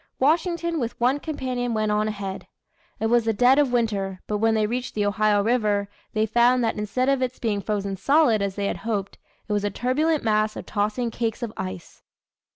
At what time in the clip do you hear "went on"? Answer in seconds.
1.75-2.07